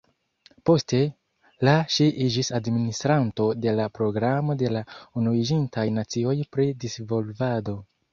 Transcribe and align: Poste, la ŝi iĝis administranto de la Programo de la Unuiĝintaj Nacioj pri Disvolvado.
Poste, 0.67 0.99
la 1.67 1.73
ŝi 1.95 2.07
iĝis 2.27 2.47
administranto 2.59 3.45
de 3.65 3.73
la 3.79 3.85
Programo 3.97 4.55
de 4.63 4.71
la 4.77 4.81
Unuiĝintaj 5.21 5.85
Nacioj 5.99 6.35
pri 6.57 6.67
Disvolvado. 6.85 7.77